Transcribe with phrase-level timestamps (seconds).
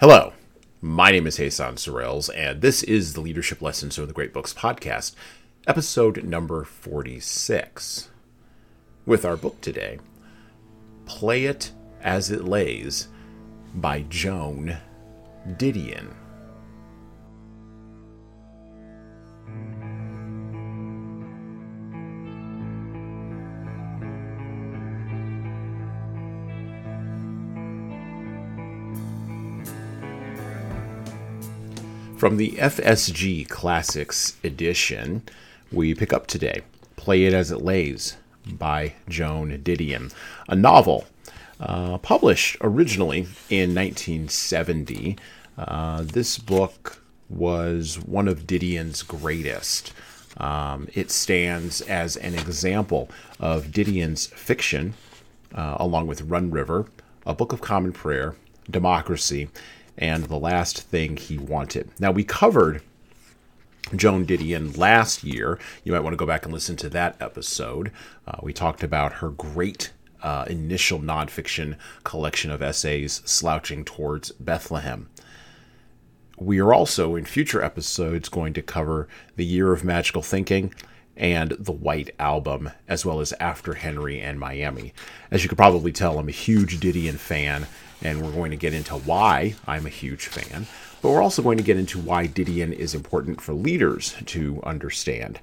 [0.00, 0.32] Hello,
[0.80, 4.52] my name is Jesan Sorrells, and this is the Leadership Lessons from the Great Books
[4.52, 5.14] podcast,
[5.68, 8.10] episode number 46.
[9.06, 10.00] With our book today,
[11.06, 11.70] Play It
[12.00, 13.06] As It Lays
[13.72, 14.78] by Joan
[15.50, 16.12] Didion.
[32.24, 35.24] From the FSG Classics edition,
[35.70, 36.62] we pick up today
[36.96, 38.16] Play It As It Lays
[38.46, 40.10] by Joan Didion,
[40.48, 41.04] a novel
[41.60, 45.18] uh, published originally in 1970.
[45.58, 49.92] Uh, this book was one of Didion's greatest.
[50.38, 54.94] Um, it stands as an example of Didion's fiction,
[55.54, 56.86] uh, along with Run River,
[57.26, 58.34] A Book of Common Prayer,
[58.70, 59.50] Democracy,
[59.96, 61.90] and the last thing he wanted.
[61.98, 62.82] Now, we covered
[63.94, 65.58] Joan Didion last year.
[65.84, 67.92] You might want to go back and listen to that episode.
[68.26, 75.08] Uh, we talked about her great uh, initial nonfiction collection of essays, Slouching Towards Bethlehem.
[76.38, 79.06] We are also, in future episodes, going to cover
[79.36, 80.74] The Year of Magical Thinking
[81.16, 84.92] and The White Album, as well as After Henry and Miami.
[85.30, 87.66] As you could probably tell, I'm a huge Didion fan
[88.04, 90.66] and we're going to get into why I'm a huge fan,
[91.00, 95.40] but we're also going to get into why Didion is important for leaders to understand.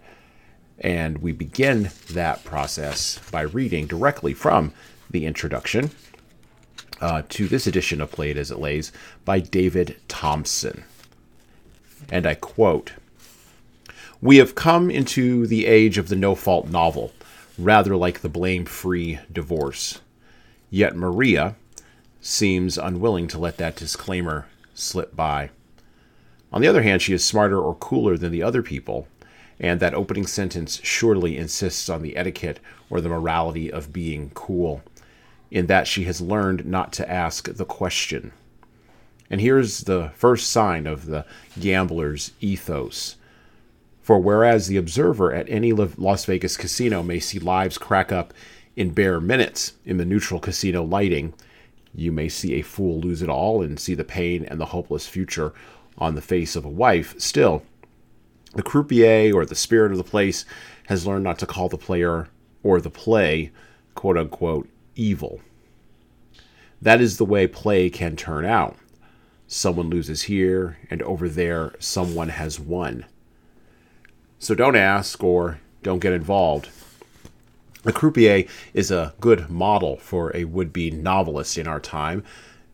[0.80, 4.74] And we begin that process by reading directly from
[5.10, 5.92] the introduction
[7.00, 8.92] uh, to this edition of Play It As It Lays
[9.26, 10.84] by David Thomson.
[12.10, 12.94] And I quote
[14.24, 17.12] We have come into the age of the no fault novel,
[17.58, 20.00] rather like the blame free divorce.
[20.70, 21.56] Yet Maria,
[22.22, 25.50] seems unwilling to let that disclaimer slip by.
[26.54, 29.08] On the other hand, she is smarter or cooler than the other people,
[29.60, 32.60] and that opening sentence surely insists on the etiquette
[32.92, 34.84] or the morality of being cool,
[35.50, 38.32] in that she has learned not to ask the question.
[39.32, 41.26] And here's the first sign of the
[41.60, 43.16] gambler's ethos.
[44.12, 48.34] For whereas the observer at any Las Vegas casino may see lives crack up
[48.76, 51.34] in bare minutes in the neutral casino lighting,
[51.96, 55.08] you may see a fool lose it all and see the pain and the hopeless
[55.08, 55.54] future
[55.98, 57.18] on the face of a wife.
[57.22, 57.64] Still,
[58.54, 60.44] the croupier or the spirit of the place
[60.88, 62.28] has learned not to call the player
[62.64, 63.50] or the play,
[63.96, 65.40] quote unquote, evil.
[66.82, 68.76] That is the way play can turn out.
[69.48, 73.06] Someone loses here, and over there, someone has won.
[74.42, 76.70] So don't ask or don't get involved.
[77.86, 82.24] A croupier is a good model for a would be novelist in our time.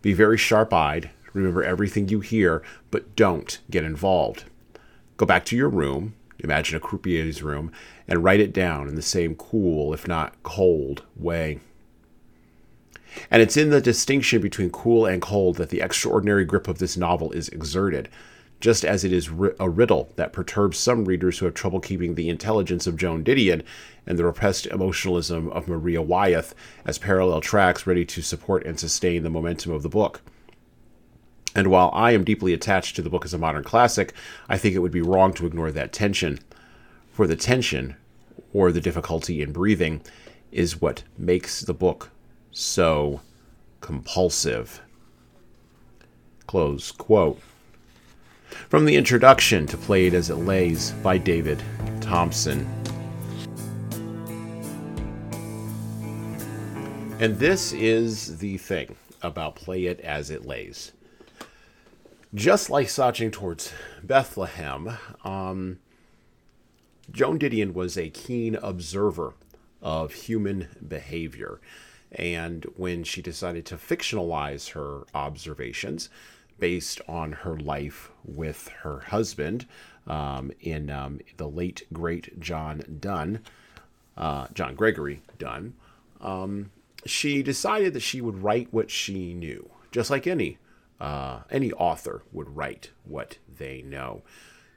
[0.01, 4.45] Be very sharp eyed, remember everything you hear, but don't get involved.
[5.17, 7.73] Go back to your room, imagine a croupier's room,
[8.07, 11.59] and write it down in the same cool, if not cold, way.
[13.29, 16.95] And it's in the distinction between cool and cold that the extraordinary grip of this
[16.95, 18.07] novel is exerted
[18.59, 19.29] just as it is
[19.59, 23.63] a riddle that perturbs some readers who have trouble keeping the intelligence of Joan Didion
[24.07, 29.23] and the repressed emotionalism of Maria Wyeth as parallel tracks ready to support and sustain
[29.23, 30.21] the momentum of the book.
[31.55, 34.13] And while I am deeply attached to the book as a modern classic,
[34.49, 36.39] I think it would be wrong to ignore that tension.
[37.11, 37.95] For the tension,
[38.53, 40.01] or the difficulty in breathing,
[40.51, 42.11] is what makes the book
[42.51, 43.21] so
[43.81, 44.81] compulsive.
[46.45, 47.41] Close quote.
[48.69, 51.63] From the introduction to Play It As It Lays by David
[52.01, 52.67] Thomson.
[57.19, 60.91] And this is the thing about Play It As It Lays.
[62.33, 63.71] Just like Slouching Towards
[64.03, 65.79] Bethlehem, um,
[67.09, 69.33] Joan Didion was a keen observer
[69.81, 71.61] of human behavior.
[72.11, 76.09] And when she decided to fictionalize her observations,
[76.59, 79.65] based on her life with her husband
[80.07, 83.41] um, in um, the late great John Dunne,
[84.15, 85.73] uh, John Gregory Dunne.
[86.21, 86.71] Um,
[87.05, 90.57] she decided that she would write what she knew, just like any
[90.99, 94.23] uh, any author would write what they know,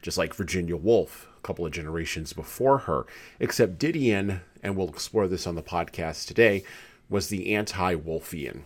[0.02, 3.06] just like Virginia Woolf a couple of generations before her.
[3.38, 6.62] Except Didion, and we'll explore this on the podcast today,
[7.08, 8.64] was the anti-Woolfian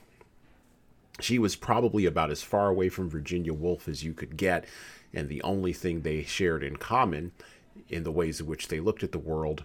[1.20, 4.64] she was probably about as far away from Virginia Woolf as you could get,
[5.12, 7.32] and the only thing they shared in common
[7.88, 9.64] in the ways in which they looked at the world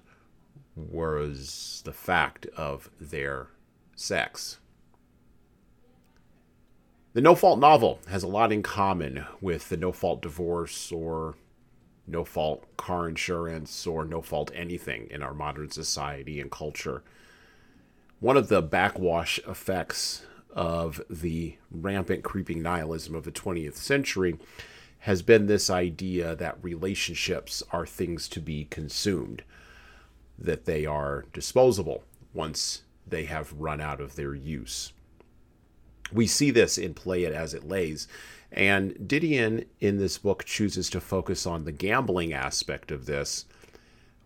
[0.76, 3.48] was the fact of their
[3.96, 4.60] sex.
[7.14, 11.36] The No Fault novel has a lot in common with the No Fault divorce or
[12.10, 17.04] no fault car insurance or no fault anything in our modern society and culture.
[18.20, 24.38] One of the backwash effects of the rampant creeping nihilism of the 20th century
[25.00, 29.44] has been this idea that relationships are things to be consumed,
[30.38, 32.04] that they are disposable
[32.34, 34.92] once they have run out of their use.
[36.12, 38.08] We see this in Play It As It Lays,
[38.52, 43.46] and Didion in this book chooses to focus on the gambling aspect of this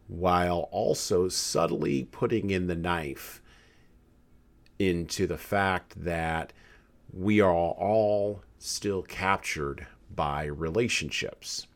[0.07, 3.41] while also subtly putting in the knife
[4.89, 6.53] into the fact that
[7.11, 11.67] we are all still captured by relationships.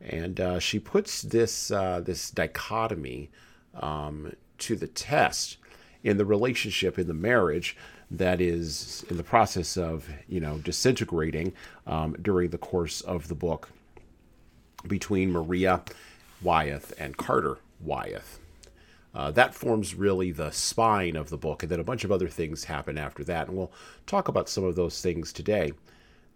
[0.00, 3.30] And uh, she puts this uh, this dichotomy
[3.74, 5.58] um, to the test
[6.02, 7.76] in the relationship in the marriage
[8.10, 11.52] that is in the process of you know disintegrating
[11.86, 13.68] um, during the course of the book
[14.86, 15.82] between Maria
[16.42, 18.40] Wyeth and Carter Wyeth.
[19.14, 22.28] Uh, that forms really the spine of the book, and then a bunch of other
[22.28, 23.72] things happen after that, and we'll
[24.06, 25.72] talk about some of those things today.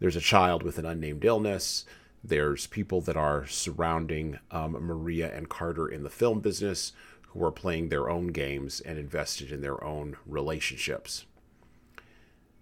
[0.01, 1.85] There's a child with an unnamed illness.
[2.23, 6.93] There's people that are surrounding um, Maria and Carter in the film business
[7.29, 11.27] who are playing their own games and invested in their own relationships.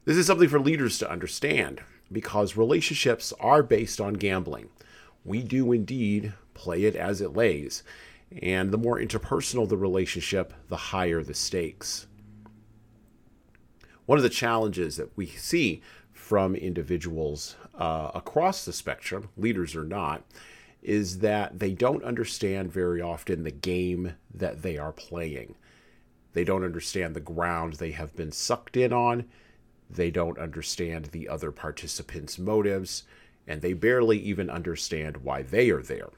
[0.04, 1.80] This is something for leaders to understand
[2.10, 4.68] because relationships are based on gambling.
[5.24, 7.82] We do indeed play it as it lays.
[8.40, 12.06] And the more interpersonal the relationship, the higher the stakes.
[14.06, 15.82] One of the challenges that we see
[16.12, 20.24] from individuals uh, across the spectrum, leaders or not,
[20.82, 25.54] is that they don't understand very often the game that they are playing.
[26.32, 29.26] They don't understand the ground they have been sucked in on.
[29.88, 33.04] They don't understand the other participants' motives,
[33.46, 36.08] and they barely even understand why they are there.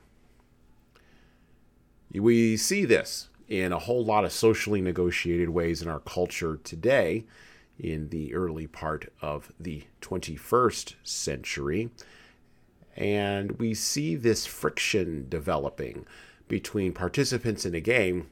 [2.14, 7.25] We see this in a whole lot of socially negotiated ways in our culture today
[7.78, 11.90] in the early part of the 21st century.
[12.96, 16.06] And we see this friction developing
[16.46, 18.31] between participants in a game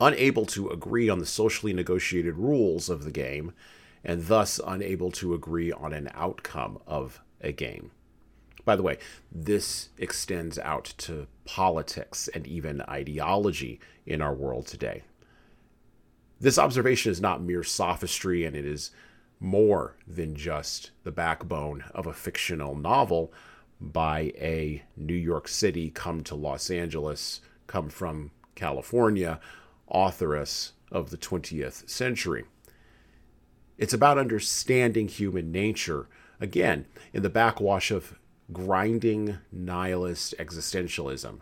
[0.00, 3.52] unable to agree on the socially negotiated rules of the game
[4.04, 7.92] and thus unable to agree on an outcome of a game.
[8.64, 8.98] By the way,
[9.30, 15.02] this extends out to politics and even ideology in our world today.
[16.40, 18.90] This observation is not mere sophistry, and it is
[19.40, 23.32] more than just the backbone of a fictional novel
[23.80, 29.40] by a New York City come to Los Angeles, come from California
[29.88, 32.44] authoress of the 20th century.
[33.78, 36.06] It's about understanding human nature,
[36.40, 38.18] again, in the backwash of
[38.52, 41.40] grinding nihilist existentialism.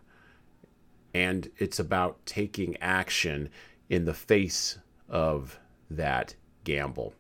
[1.13, 3.51] And it's about taking action
[3.89, 4.79] in the face
[5.09, 5.59] of
[5.91, 6.35] that
[6.65, 7.15] gamble.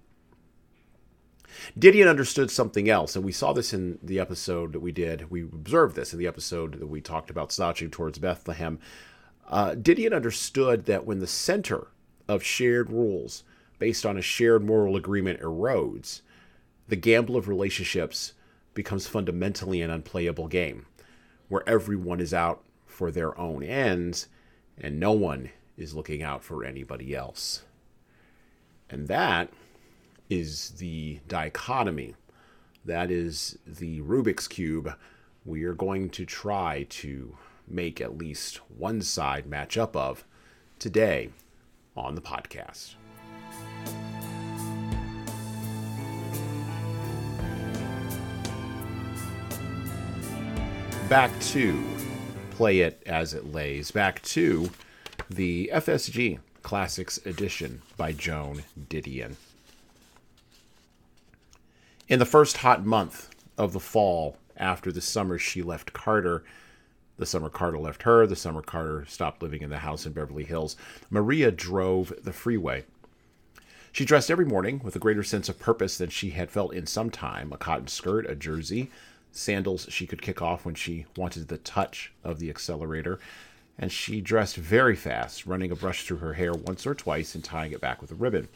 [1.79, 5.31] Didion understood something else, and we saw this in the episode that we did.
[5.31, 8.79] We observed this in the episode that we talked about slouching towards Bethlehem.
[9.49, 11.89] Uh, Didion understood that when the center
[12.29, 13.43] of shared rules
[13.81, 16.21] based on a shared moral agreement erodes,
[16.87, 18.35] the gamble of relationships
[18.81, 20.87] becomes fundamentally an unplayable game
[21.49, 24.27] where everyone is out for their own ends
[24.79, 27.63] and no one is looking out for anybody else.
[28.89, 29.51] And that
[30.31, 32.15] is the dichotomy.
[32.87, 34.95] That is the Rubik's Cube
[35.45, 37.37] we are going to try to
[37.69, 40.25] make at least one side match up of
[40.79, 41.29] today
[41.95, 42.95] on the podcast.
[51.11, 51.77] Back to
[52.53, 54.71] Play It As It Lays, back to
[55.29, 59.35] the FSG Classics Edition by Joan Didion.
[62.07, 66.45] In the first hot month of the fall after the summer she left Carter,
[67.17, 70.45] the summer Carter left her, the summer Carter stopped living in the house in Beverly
[70.45, 70.77] Hills,
[71.11, 72.85] Maria drove the freeway.
[73.91, 76.87] She dressed every morning with a greater sense of purpose than she had felt in
[76.87, 78.93] some time a cotton skirt, a jersey,
[79.33, 83.19] sandals she could kick off when she wanted the touch of the accelerator.
[83.79, 87.43] And she dressed very fast, running a brush through her hair once or twice and
[87.43, 88.49] tying it back with a ribbon.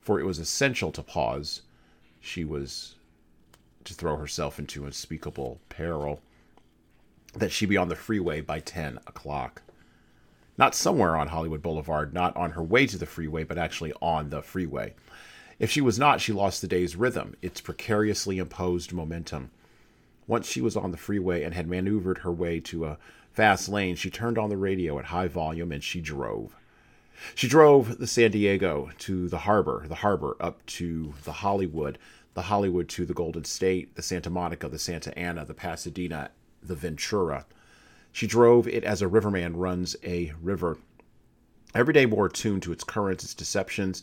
[0.00, 1.62] For it was essential to pause.
[2.20, 2.94] She was
[3.84, 6.20] to throw herself into unspeakable peril.
[7.34, 9.62] That she be on the freeway by 10 o'clock.
[10.56, 14.30] Not somewhere on Hollywood Boulevard, not on her way to the freeway, but actually on
[14.30, 14.94] the freeway.
[15.58, 19.50] If she was not, she lost the day's rhythm, its precariously imposed momentum.
[20.26, 22.98] Once she was on the freeway and had maneuvered her way to a
[23.32, 26.56] fast lane, she turned on the radio at high volume and she drove.
[27.34, 31.98] She drove the San Diego to the harbor, the harbor up to the Hollywood,
[32.34, 36.30] the Hollywood to the Golden State, the Santa Monica, the Santa Ana, the Pasadena,
[36.62, 37.46] the Ventura.
[38.12, 40.78] She drove it as a riverman runs a river.
[41.74, 44.02] Every day more attuned to its currents, its deceptions,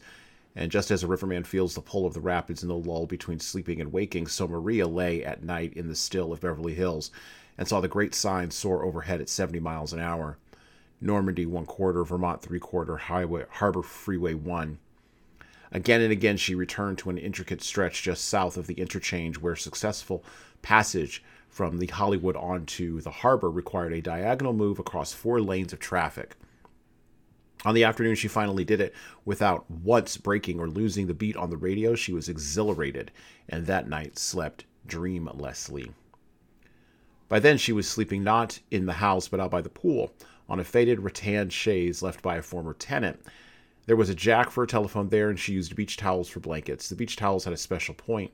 [0.55, 3.39] and just as a riverman feels the pull of the rapids in the lull between
[3.39, 7.12] sleeping and waking, so Maria lay at night in the still of Beverly Hills
[7.58, 10.38] and saw the great signs soar overhead at 70 miles an hour.
[11.00, 14.77] Normandie, one quarter, Vermont, three quarter, Highway, Harbor Freeway, one.
[15.72, 19.55] Again and again, she returned to an intricate stretch just south of the interchange where
[19.55, 20.24] successful
[20.62, 25.79] passage from the Hollywood onto the harbor required a diagonal move across four lanes of
[25.79, 26.36] traffic.
[27.63, 31.51] On the afternoon, she finally did it without once braking or losing the beat on
[31.51, 31.94] the radio.
[31.94, 33.12] She was exhilarated,
[33.48, 35.91] and that night slept dreamlessly.
[37.30, 40.12] By then, she was sleeping not in the house, but out by the pool,
[40.50, 43.22] on a faded rattan chaise left by a former tenant.
[43.86, 46.89] There was a jack for a telephone there, and she used beach towels for blankets.
[46.89, 48.32] The beach towels had a special point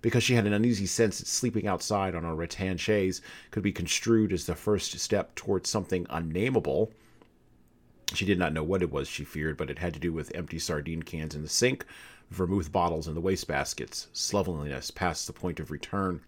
[0.00, 3.72] because she had an uneasy sense that sleeping outside on a rattan chaise could be
[3.72, 6.92] construed as the first step towards something unnameable
[8.14, 10.34] she did not know what it was she feared, but it had to do with
[10.34, 11.84] empty sardine cans in the sink,
[12.30, 16.20] vermouth bottles in the wastebaskets, slovenliness past the point of return.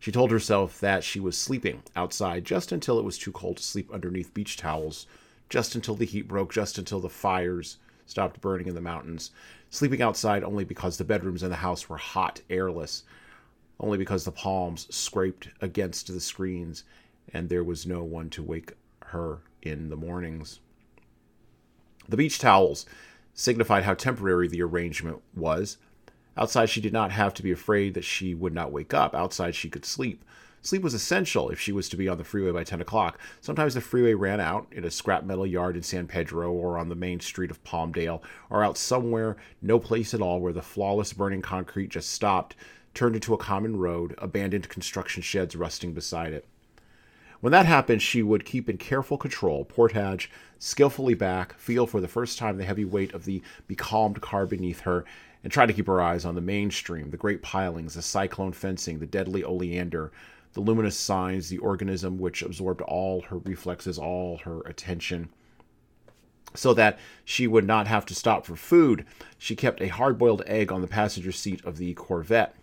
[0.00, 3.62] She told herself that she was sleeping outside just until it was too cold to
[3.62, 5.06] sleep underneath beach towels,
[5.48, 9.30] just until the heat broke, just until the fires stopped burning in the mountains,
[9.70, 13.04] sleeping outside only because the bedrooms in the house were hot, airless,
[13.80, 16.84] only because the palms scraped against the screens
[17.32, 18.72] and there was no one to wake
[19.06, 20.60] her in the mornings.
[22.08, 22.86] The beach towels
[23.34, 25.76] signified how temporary the arrangement was.
[26.36, 29.14] Outside, she did not have to be afraid that she would not wake up.
[29.14, 30.24] Outside, she could sleep.
[30.62, 33.18] Sleep was essential if she was to be on the freeway by 10 o'clock.
[33.40, 36.88] Sometimes the freeway ran out in a scrap metal yard in San Pedro or on
[36.88, 41.12] the main street of Palmdale or out somewhere, no place at all, where the flawless
[41.12, 42.56] burning concrete just stopped,
[42.92, 46.46] turned into a common road, abandoned construction sheds rusting beside it.
[47.40, 50.28] When that happened, she would keep in careful control, portage
[50.58, 54.80] skillfully back, feel for the first time the heavy weight of the becalmed car beneath
[54.80, 55.04] her,
[55.44, 58.98] and try to keep her eyes on the mainstream, the great pilings, the cyclone fencing,
[58.98, 60.10] the deadly oleander,
[60.54, 65.28] the luminous signs, the organism which absorbed all her reflexes, all her attention.
[66.54, 69.04] So that she would not have to stop for food,
[69.38, 72.56] she kept a hard boiled egg on the passenger seat of the Corvette.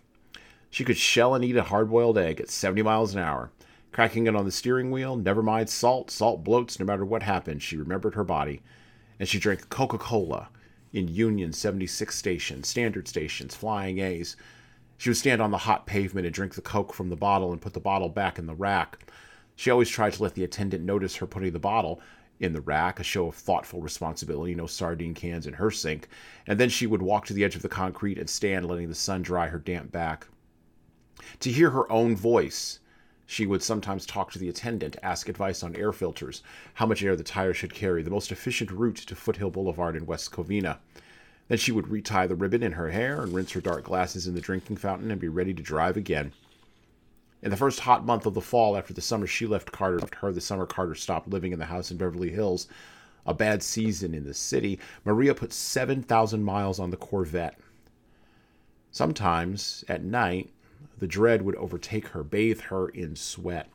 [0.68, 3.50] She could shell and eat a hard boiled egg at 70 miles an hour
[3.96, 5.16] cracking it on the steering wheel.
[5.16, 7.62] Never mind salt, salt bloats no matter what happened.
[7.62, 8.60] She remembered her body.
[9.18, 10.50] And she drank Coca Cola
[10.92, 14.36] in Union 76 stations, standard stations, flying A's.
[14.98, 17.60] She would stand on the hot pavement and drink the Coke from the bottle and
[17.62, 19.10] put the bottle back in the rack.
[19.54, 22.02] She always tried to let the attendant notice her putting the bottle
[22.38, 26.08] in the rack, a show of thoughtful responsibility, no sardine cans in her sink.
[26.46, 28.94] And then she would walk to the edge of the concrete and stand, letting the
[28.94, 30.26] sun dry her damp back.
[31.40, 32.80] To hear her own voice
[33.26, 36.42] she would sometimes talk to the attendant, ask advice on air filters,
[36.74, 40.06] how much air the tire should carry, the most efficient route to Foothill Boulevard in
[40.06, 40.78] West Covina.
[41.48, 44.34] Then she would retie the ribbon in her hair and rinse her dark glasses in
[44.34, 46.32] the drinking fountain and be ready to drive again.
[47.42, 50.16] In the first hot month of the fall after the summer she left Carter left
[50.16, 52.68] her the summer Carter stopped living in the house in Beverly Hills,
[53.26, 57.58] a bad season in the city, Maria put 7,000 miles on the Corvette.
[58.92, 60.50] Sometimes, at night,
[60.98, 63.68] the dread would overtake her, bathe her in sweat,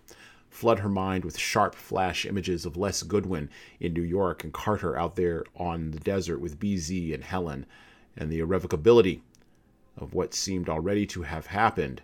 [0.49, 3.49] flood her mind with sharp flash images of Les Goodwin
[3.79, 7.65] in New York and Carter out there on the desert with BZ and Helen,
[8.17, 9.21] and the irrevocability
[9.97, 12.01] of what seemed already to have happened.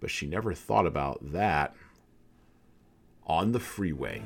[0.00, 1.74] But she never thought about that
[3.26, 4.22] on the freeway.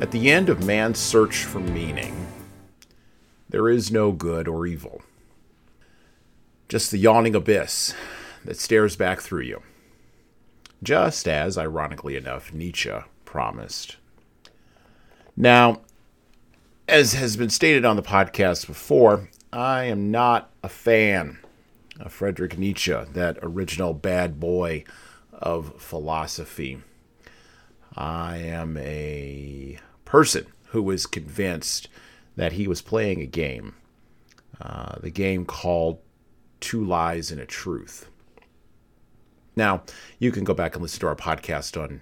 [0.00, 2.27] At the end of man's search for meaning,
[3.48, 5.02] there is no good or evil,
[6.68, 7.94] just the yawning abyss
[8.44, 9.62] that stares back through you.
[10.82, 12.92] Just as, ironically enough, Nietzsche
[13.24, 13.96] promised.
[15.36, 15.80] Now,
[16.86, 21.38] as has been stated on the podcast before, I am not a fan
[21.98, 24.84] of Friedrich Nietzsche, that original bad boy
[25.32, 26.82] of philosophy.
[27.96, 31.88] I am a person who is convinced
[32.38, 33.74] that he was playing a game,
[34.60, 35.98] uh, the game called
[36.60, 38.08] Two Lies and a Truth.
[39.56, 39.82] Now,
[40.20, 42.00] you can go back and listen to our podcast on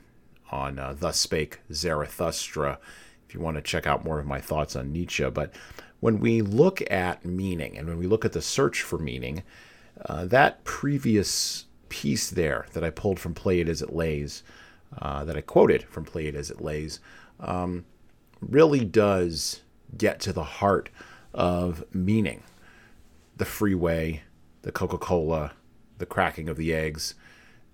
[0.52, 2.78] on uh, Thus Spake Zarathustra
[3.26, 5.28] if you want to check out more of my thoughts on Nietzsche.
[5.30, 5.54] But
[6.00, 9.42] when we look at meaning and when we look at the search for meaning,
[10.04, 14.42] uh, that previous piece there that I pulled from Play It As It Lays,
[15.00, 17.00] uh, that I quoted from Play It As It Lays,
[17.40, 17.86] um,
[18.40, 19.62] really does
[19.98, 20.88] get to the heart
[21.34, 22.42] of meaning.
[23.36, 24.22] The freeway,
[24.62, 25.52] the Coca Cola,
[25.98, 27.14] the cracking of the eggs,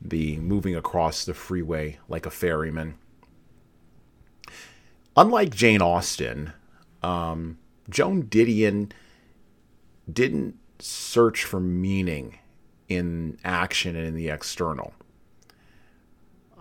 [0.01, 2.95] the moving across the freeway like a ferryman.
[5.17, 6.53] Unlike Jane Austen,
[7.03, 8.93] um, Joan Didion
[10.11, 12.39] didn't search for meaning
[12.89, 14.95] in action and in the external.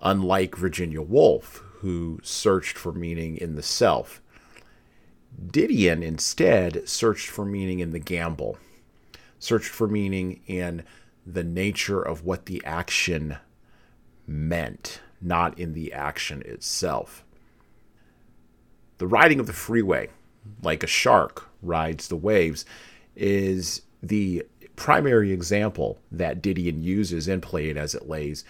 [0.01, 4.20] Unlike Virginia Woolf, who searched for meaning in the self,
[5.39, 8.57] Didion instead searched for meaning in the gamble,
[9.39, 10.83] searched for meaning in
[11.25, 13.37] the nature of what the action
[14.27, 17.23] meant, not in the action itself.
[18.97, 20.09] The riding of the freeway,
[20.61, 22.65] like a shark rides the waves,
[23.15, 24.45] is the
[24.75, 28.43] primary example that Didion uses in Play It As It Lays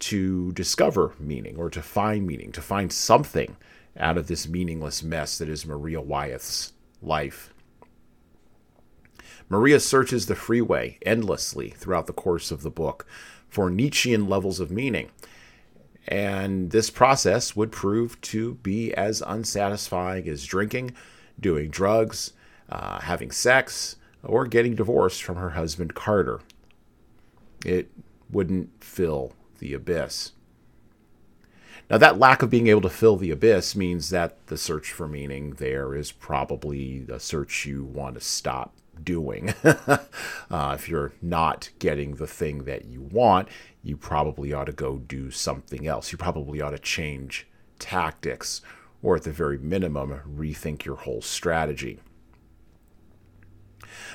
[0.00, 3.56] to discover meaning or to find meaning, to find something
[4.00, 7.52] out of this meaningless mess that is Maria Wyeth's life.
[9.48, 13.06] Maria searches the freeway endlessly throughout the course of the book
[13.48, 15.10] for Nietzschean levels of meaning.
[16.08, 20.92] And this process would prove to be as unsatisfying as drinking,
[21.38, 22.32] doing drugs,
[22.68, 26.40] uh, having sex, or getting divorced from her husband Carter.
[27.64, 27.90] It
[28.30, 30.32] wouldn't fill the abyss.
[31.90, 35.08] Now, that lack of being able to fill the abyss means that the search for
[35.08, 39.52] meaning there is probably a search you want to stop doing.
[39.64, 39.98] uh,
[40.50, 43.48] if you're not getting the thing that you want,
[43.82, 46.12] you probably ought to go do something else.
[46.12, 47.48] You probably ought to change
[47.80, 48.60] tactics,
[49.02, 51.98] or at the very minimum, rethink your whole strategy.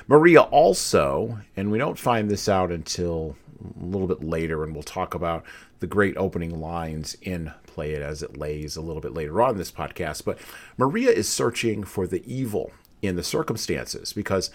[0.06, 4.82] Maria also, and we don't find this out until a little bit later, and we'll
[4.82, 5.44] talk about
[5.80, 9.50] the great opening lines in Play It As It Lays a little bit later on
[9.50, 10.24] in this podcast.
[10.24, 10.38] But
[10.78, 14.50] Maria is searching for the evil in the circumstances because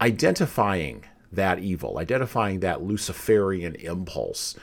[0.00, 4.54] identifying that evil, identifying that Luciferian impulse,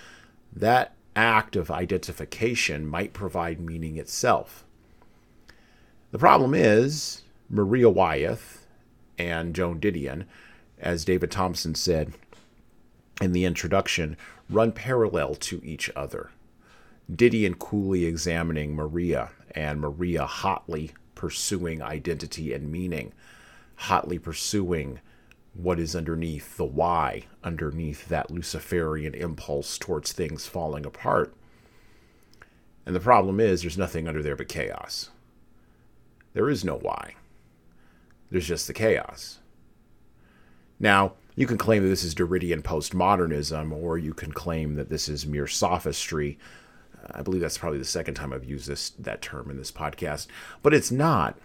[0.55, 4.63] that act of identification might provide meaning itself.
[6.11, 8.65] The problem is, Maria Wyeth
[9.17, 10.23] and Joan Didion,
[10.79, 12.13] as David Thomson said
[13.19, 14.15] in the introduction,
[14.49, 16.29] run parallel to each other.
[17.11, 23.13] Didion coolly examining Maria, and Maria hotly pursuing identity and meaning,
[23.75, 24.99] hotly pursuing
[25.53, 31.35] what is underneath the why, underneath that Luciferian impulse towards things falling apart.
[32.85, 35.09] And the problem is, there's nothing under there but chaos.
[36.33, 37.15] There is no why.
[38.31, 39.39] There's just the chaos.
[40.79, 45.07] Now, you can claim that this is Derridian postmodernism, or you can claim that this
[45.07, 46.37] is mere sophistry.
[47.11, 50.27] I believe that's probably the second time I've used this that term in this podcast,
[50.61, 51.37] but it's not.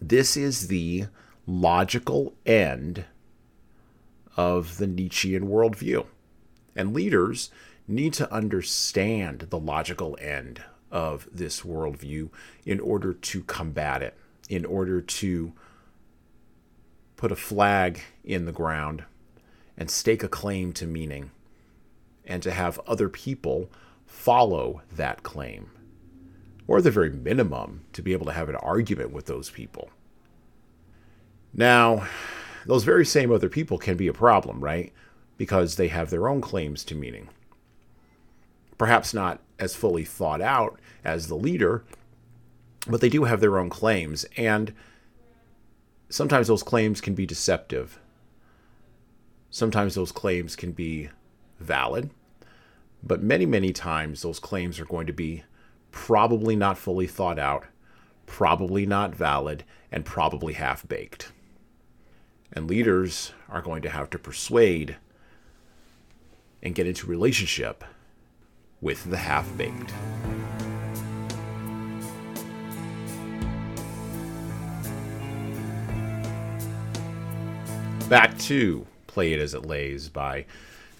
[0.00, 1.06] This is the
[1.46, 3.04] logical end
[4.36, 6.06] of the Nietzschean worldview.
[6.76, 7.50] And leaders
[7.86, 12.30] need to understand the logical end of this worldview
[12.64, 14.16] in order to combat it,
[14.48, 15.52] in order to
[17.16, 19.04] put a flag in the ground
[19.76, 21.30] and stake a claim to meaning,
[22.24, 23.68] and to have other people
[24.10, 25.70] follow that claim.
[26.66, 29.90] Or, at the very minimum, to be able to have an argument with those people.
[31.54, 32.06] Now,
[32.66, 34.92] those very same other people can be a problem, right?
[35.36, 37.28] Because they have their own claims to meaning.
[38.78, 41.84] Perhaps not as fully thought out as the leader,
[42.86, 44.24] but they do have their own claims.
[44.36, 44.74] And
[46.08, 47.98] sometimes those claims can be deceptive.
[49.50, 51.10] Sometimes those claims can be
[51.58, 52.10] valid.
[53.02, 55.44] But many, many times those claims are going to be
[55.90, 57.66] probably not fully thought out,
[58.26, 61.32] probably not valid, and probably half baked.
[62.52, 64.96] And leaders are going to have to persuade
[66.62, 67.84] and get into relationship
[68.80, 69.92] with the half baked.
[78.08, 80.44] Back to Play It As It Lays by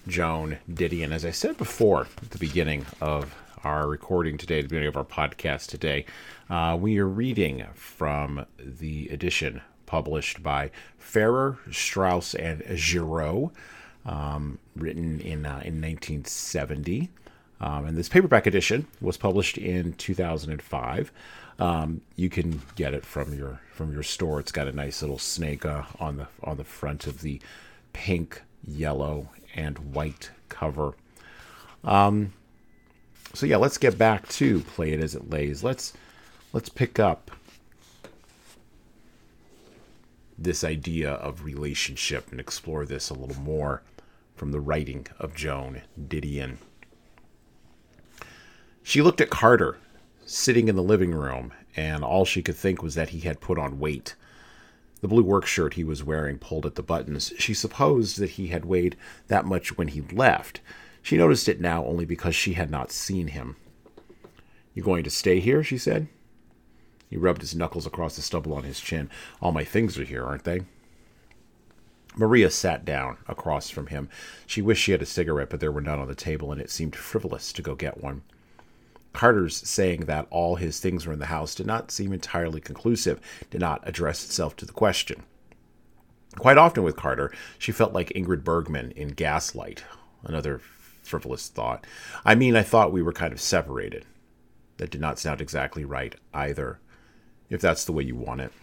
[0.07, 1.11] Joan Didion.
[1.11, 5.05] As I said before at the beginning of our recording today, the beginning of our
[5.05, 6.05] podcast today,
[6.49, 13.51] uh, we are reading from the edition published by Farrar, Straus, and Giroux,
[14.05, 17.09] um, written in, uh, in 1970.
[17.59, 21.11] Um, and this paperback edition was published in 2005.
[21.59, 24.39] Um, you can get it from your from your store.
[24.39, 27.39] It's got a nice little snake uh, on the on the front of the
[27.93, 30.93] pink, yellow, and white cover.
[31.83, 32.33] Um,
[33.33, 35.63] so yeah, let's get back to play it as it lays.
[35.63, 35.93] Let's
[36.53, 37.31] let's pick up
[40.37, 43.83] this idea of relationship and explore this a little more
[44.35, 46.57] from the writing of Joan Didion.
[48.83, 49.77] She looked at Carter
[50.25, 53.59] sitting in the living room, and all she could think was that he had put
[53.59, 54.15] on weight.
[55.01, 57.33] The blue work shirt he was wearing pulled at the buttons.
[57.37, 58.95] She supposed that he had weighed
[59.27, 60.61] that much when he left.
[61.01, 63.55] She noticed it now only because she had not seen him.
[64.73, 65.63] You going to stay here?
[65.63, 66.07] she said.
[67.09, 69.09] He rubbed his knuckles across the stubble on his chin.
[69.41, 70.61] All my things are here, aren't they?
[72.15, 74.07] Maria sat down across from him.
[74.45, 76.69] She wished she had a cigarette, but there were none on the table, and it
[76.69, 78.21] seemed frivolous to go get one.
[79.13, 83.19] Carter's saying that all his things were in the house did not seem entirely conclusive,
[83.49, 85.23] did not address itself to the question.
[86.37, 89.83] Quite often with Carter, she felt like Ingrid Bergman in Gaslight.
[90.23, 90.61] Another
[91.03, 91.85] frivolous thought.
[92.23, 94.05] I mean, I thought we were kind of separated.
[94.77, 96.79] That did not sound exactly right either,
[97.49, 98.53] if that's the way you want it.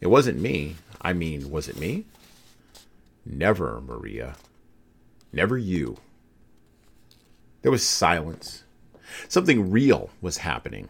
[0.00, 0.76] It wasn't me.
[1.02, 2.06] I mean, was it me?
[3.24, 4.36] Never, Maria.
[5.32, 5.98] Never you.
[7.62, 8.62] There was silence.
[9.28, 10.88] Something real was happening.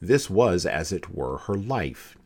[0.00, 2.16] This was, as it were, her life.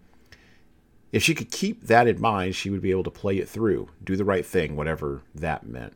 [1.11, 3.89] If she could keep that in mind, she would be able to play it through,
[4.03, 5.95] do the right thing, whatever that meant.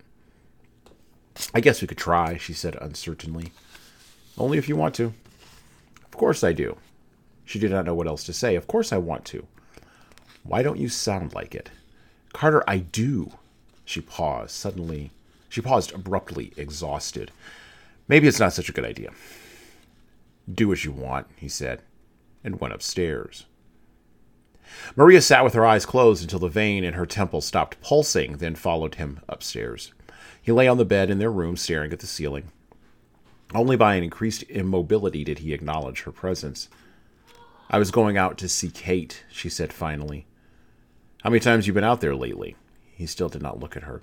[1.55, 3.53] I guess we could try, she said uncertainly.
[4.39, 5.13] Only if you want to.
[6.05, 6.77] Of course I do.
[7.45, 8.57] She did not know what else to say.
[8.57, 9.47] Of course I want to.
[10.43, 11.71] Why don't you sound like it?
[12.33, 13.33] Carter, I do.
[13.85, 15.11] She paused, suddenly.
[15.49, 17.31] She paused abruptly, exhausted.
[18.09, 19.11] Maybe it's not such a good idea.
[20.53, 21.83] Do as you want, he said,
[22.45, 23.47] and went upstairs.
[24.95, 28.55] Maria sat with her eyes closed until the vein in her temple stopped pulsing, then
[28.55, 29.93] followed him upstairs.
[30.41, 32.51] He lay on the bed in their room, staring at the ceiling.
[33.55, 36.69] Only by an increased immobility did he acknowledge her presence.
[37.69, 40.27] I was going out to see Kate, she said finally.
[41.23, 42.57] How many times you been out there lately?
[42.93, 44.03] He still did not look at her.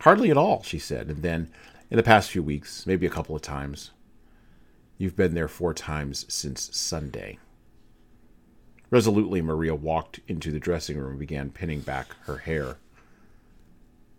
[0.00, 1.50] Hardly at all, she said, and then,
[1.90, 3.90] in the past few weeks, maybe a couple of times.
[4.96, 7.38] You've been there four times since Sunday.
[8.90, 12.76] Resolutely, Maria walked into the dressing room and began pinning back her hair.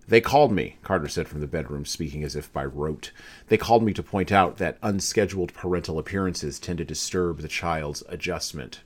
[0.08, 3.12] They called me, Carter said from the bedroom, speaking as if by rote.
[3.48, 8.04] They called me to point out that unscheduled parental appearances tend to disturb the child's
[8.10, 8.82] adjustment.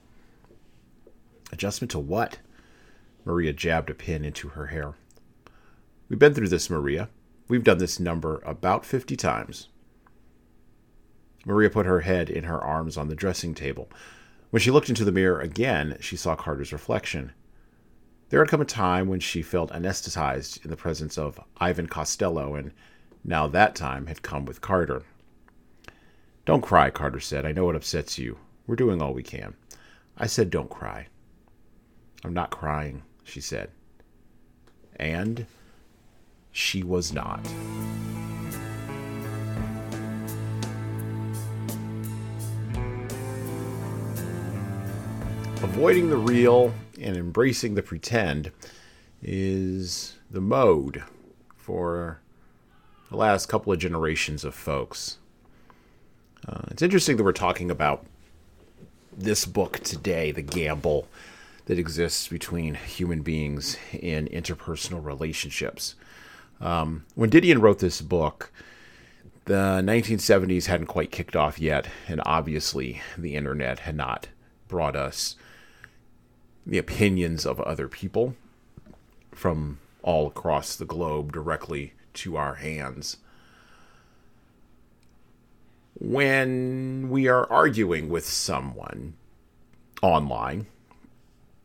[1.51, 2.39] Adjustment to what?
[3.23, 4.93] Maria jabbed a pin into her hair.
[6.09, 7.09] We've been through this, Maria.
[7.47, 9.69] We've done this number about fifty times.
[11.45, 13.87] Maria put her head in her arms on the dressing table.
[14.49, 17.33] When she looked into the mirror again, she saw Carter's reflection.
[18.29, 22.55] There had come a time when she felt anesthetized in the presence of Ivan Costello,
[22.55, 22.71] and
[23.23, 25.03] now that time had come with Carter.
[26.45, 27.45] Don't cry, Carter said.
[27.45, 28.39] I know it upsets you.
[28.65, 29.55] We're doing all we can.
[30.17, 31.07] I said, Don't cry.
[32.23, 33.69] I'm not crying, she said.
[34.95, 35.45] And
[36.55, 37.45] she was not.
[45.61, 48.53] Avoiding the real and embracing the pretend
[49.21, 51.03] is the mode
[51.57, 52.21] for
[53.09, 55.17] the last couple of generations of folks.
[56.47, 58.05] Uh, it's interesting that we're talking about
[59.11, 61.09] this book today, The Gamble
[61.65, 65.95] that exists between human beings in interpersonal relationships.
[66.61, 68.51] Um, when Didion wrote this book,
[69.45, 74.27] the 1970s hadn't quite kicked off yet, and obviously the internet had not
[74.67, 75.35] brought us
[76.65, 78.35] the opinions of other people
[79.31, 83.17] from all across the globe directly to our hands.
[85.99, 89.13] When we are arguing with someone
[90.01, 90.67] online,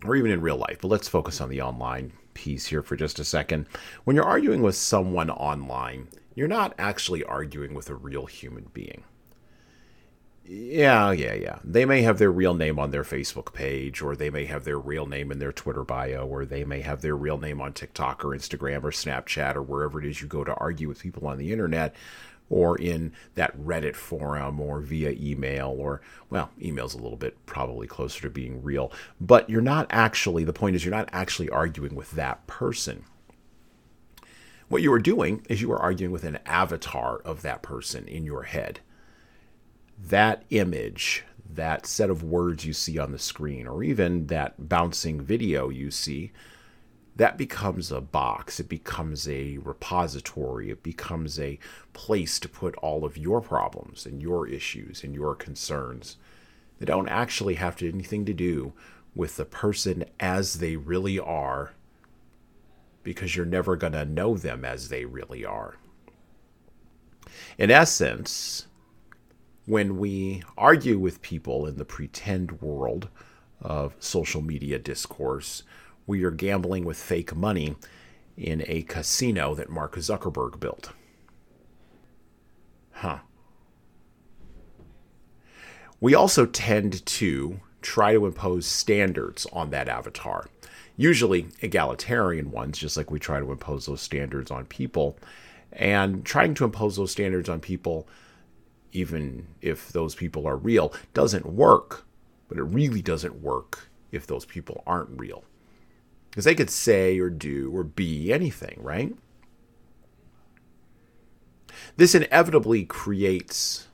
[0.04, 3.18] or even in real life, but let's focus on the online piece here for just
[3.18, 3.66] a second.
[4.04, 9.04] When you're arguing with someone online, you're not actually arguing with a real human being.
[10.52, 11.58] Yeah, yeah, yeah.
[11.62, 14.80] They may have their real name on their Facebook page, or they may have their
[14.80, 18.24] real name in their Twitter bio, or they may have their real name on TikTok
[18.24, 21.38] or Instagram or Snapchat or wherever it is you go to argue with people on
[21.38, 21.94] the internet,
[22.50, 27.86] or in that Reddit forum, or via email, or, well, email's a little bit probably
[27.86, 28.92] closer to being real.
[29.20, 33.04] But you're not actually, the point is, you're not actually arguing with that person.
[34.68, 38.24] What you are doing is you are arguing with an avatar of that person in
[38.24, 38.80] your head.
[39.98, 45.20] That image, that set of words you see on the screen, or even that bouncing
[45.20, 46.32] video you see,
[47.16, 48.60] that becomes a box.
[48.60, 50.70] It becomes a repository.
[50.70, 51.58] It becomes a
[51.92, 56.16] place to put all of your problems and your issues and your concerns.
[56.78, 58.72] They don't actually have to anything to do
[59.14, 61.72] with the person as they really are
[63.02, 65.76] because you're never going to know them as they really are.
[67.58, 68.66] In essence,
[69.66, 73.08] when we argue with people in the pretend world
[73.60, 75.62] of social media discourse,
[76.06, 77.76] we are gambling with fake money
[78.36, 80.92] in a casino that Mark Zuckerberg built.
[82.92, 83.18] Huh.
[86.00, 90.48] We also tend to try to impose standards on that avatar,
[90.96, 95.18] usually egalitarian ones, just like we try to impose those standards on people.
[95.72, 98.08] And trying to impose those standards on people,
[98.92, 102.04] even if those people are real, doesn't work.
[102.48, 105.44] But it really doesn't work if those people aren't real.
[106.30, 109.14] Because they could say or do or be anything, right?
[111.96, 113.88] This inevitably creates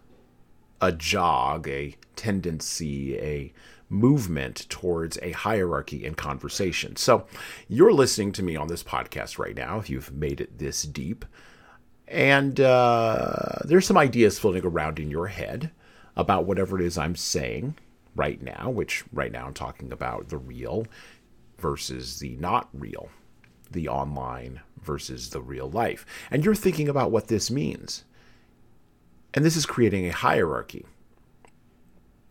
[0.81, 3.53] a jog, a tendency, a
[3.88, 6.96] movement towards a hierarchy in conversation.
[6.96, 7.27] So
[7.68, 11.25] you're listening to me on this podcast right now, if you've made it this deep.
[12.09, 15.70] And uh, there's some ideas floating around in your head
[16.16, 17.77] about whatever it is I'm saying
[18.14, 20.87] right now, which right now I'm talking about the real
[21.59, 23.09] versus the not real,
[23.71, 26.07] the online versus the real life.
[26.31, 28.05] And you're thinking about what this means.
[29.35, 30.87] And this is creating a hierarchy.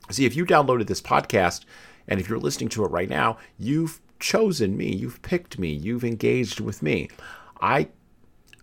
[0.09, 1.65] See, if you downloaded this podcast
[2.07, 6.03] and if you're listening to it right now, you've chosen me, you've picked me, you've
[6.03, 7.09] engaged with me.
[7.61, 7.89] I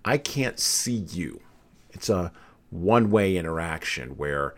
[0.04, 1.40] I can't see you.
[1.90, 2.32] It's a
[2.70, 4.54] one-way interaction where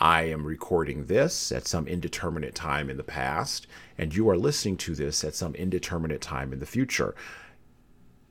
[0.00, 4.76] I am recording this at some indeterminate time in the past, and you are listening
[4.78, 7.16] to this at some indeterminate time in the future.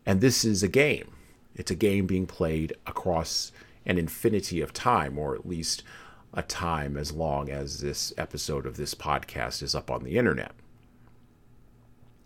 [0.05, 1.11] And this is a game.
[1.55, 3.51] It's a game being played across
[3.85, 5.83] an infinity of time, or at least
[6.33, 10.53] a time as long as this episode of this podcast is up on the internet.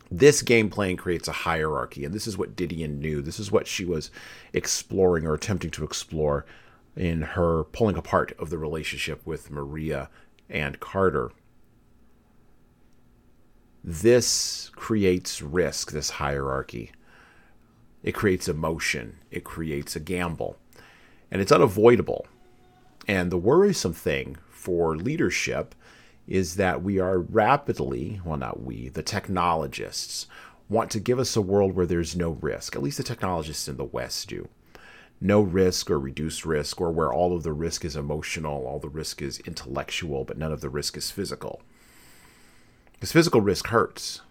[0.08, 3.20] This game playing creates a hierarchy, and this is what Didion knew.
[3.22, 4.10] This is what she was
[4.52, 6.44] exploring or attempting to explore
[6.96, 10.10] in her pulling apart of the relationship with Maria
[10.48, 11.32] and Carter.
[13.82, 16.92] This creates risk, this hierarchy.
[18.02, 20.56] It creates emotion, it creates a gamble,
[21.30, 22.26] and it's unavoidable.
[23.08, 25.74] And the worrisome thing for leadership
[26.28, 30.26] is that we are rapidly, well, not we, the technologists
[30.68, 32.76] want to give us a world where there's no risk.
[32.76, 34.48] At least the technologists in the West do
[35.22, 38.88] no risk or reduced risk, or where all of the risk is emotional, all the
[38.88, 41.62] risk is intellectual, but none of the risk is physical.
[42.92, 44.22] Because physical risk hurts.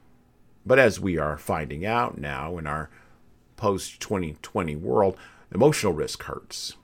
[0.65, 2.89] But as we are finding out now in our
[3.55, 5.17] post 2020 world,
[5.53, 6.75] emotional risk hurts,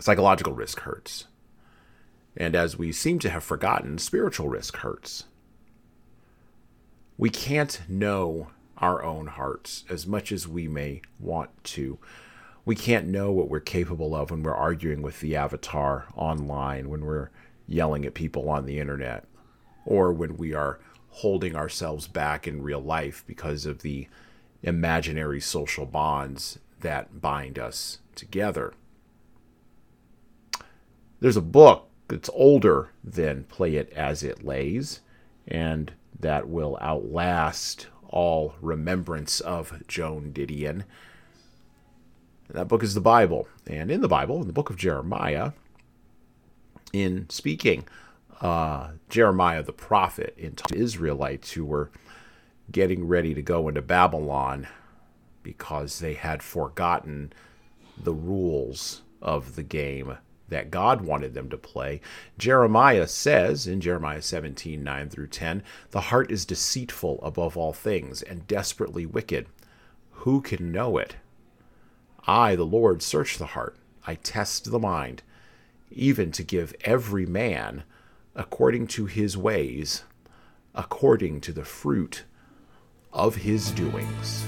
[0.00, 1.26] psychological risk hurts.
[2.36, 5.24] And as we seem to have forgotten, spiritual risk hurts.
[7.18, 11.98] We can't know our own hearts as much as we may want to
[12.66, 17.06] we can't know what we're capable of when we're arguing with the avatar online, when
[17.06, 17.30] we're
[17.66, 19.24] yelling at people on the internet,
[19.86, 24.08] or when we are holding ourselves back in real life because of the
[24.62, 28.74] imaginary social bonds that bind us together.
[31.20, 35.00] There's a book that's older than Play It As It Lays,
[35.46, 40.82] and that will outlast all remembrance of Joan Didion.
[42.50, 43.48] That book is the Bible.
[43.66, 45.52] And in the Bible, in the book of Jeremiah,
[46.92, 47.84] in speaking,
[48.40, 51.90] uh, Jeremiah the prophet in talking to Israelites who were
[52.70, 54.66] getting ready to go into Babylon
[55.42, 57.32] because they had forgotten
[58.02, 62.00] the rules of the game that God wanted them to play.
[62.38, 68.22] Jeremiah says in Jeremiah 17 9 through 10, The heart is deceitful above all things
[68.22, 69.46] and desperately wicked.
[70.10, 71.16] Who can know it?
[72.28, 75.22] I, the Lord, search the heart, I test the mind,
[75.92, 77.84] even to give every man
[78.34, 80.02] according to his ways,
[80.74, 82.24] according to the fruit
[83.12, 84.44] of his doings.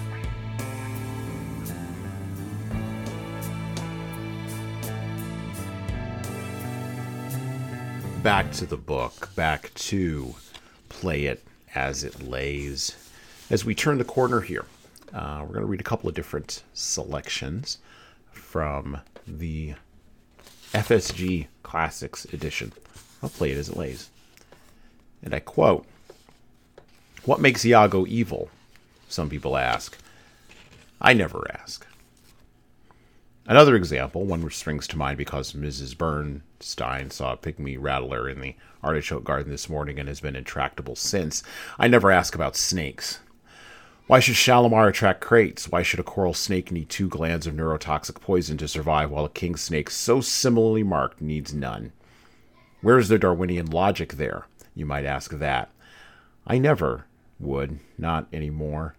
[8.24, 10.34] Back to the book, back to
[10.88, 11.44] play it
[11.76, 12.96] as it lays.
[13.48, 14.64] As we turn the corner here
[15.12, 17.78] Uh, we're going to read a couple of different selections
[18.30, 19.74] from the
[20.72, 22.72] FSG Classics edition.
[23.22, 24.10] I'll play it as it lays.
[25.22, 25.86] And I quote
[27.24, 28.50] What makes Iago evil?
[29.08, 29.96] Some people ask.
[31.00, 31.86] I never ask.
[33.46, 35.96] Another example, one which springs to mind because Mrs.
[35.96, 40.94] Bernstein saw a pygmy rattler in the artichoke garden this morning and has been intractable
[40.94, 41.42] since.
[41.78, 43.20] I never ask about snakes.
[44.08, 45.68] Why should Shalimar attract kraits?
[45.68, 49.28] Why should a coral snake need two glands of neurotoxic poison to survive while a
[49.28, 51.92] king snake so similarly marked needs none?
[52.80, 54.46] Where's the Darwinian logic there?
[54.74, 55.70] You might ask that.
[56.46, 57.04] I never
[57.38, 58.94] would, not anymore.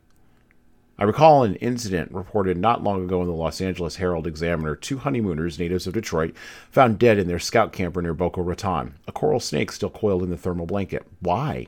[1.00, 4.76] I recall an incident reported not long ago in the Los Angeles Herald Examiner.
[4.76, 6.36] Two honeymooners, natives of Detroit,
[6.70, 8.94] found dead in their scout camper near Boca Raton.
[9.08, 11.08] A coral snake still coiled in the thermal blanket.
[11.20, 11.66] Why?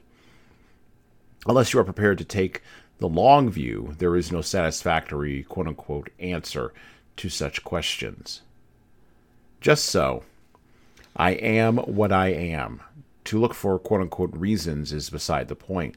[1.48, 2.62] Unless you are prepared to take
[3.02, 6.72] the long view, there is no satisfactory quote unquote answer
[7.18, 8.42] to such questions.
[9.60, 10.24] Just so,
[11.16, 12.80] I am what I am.
[13.26, 15.96] To look for quote unquote reasons is beside the point.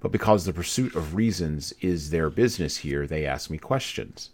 [0.00, 4.28] But because the pursuit of reasons is their business here, they ask me questions.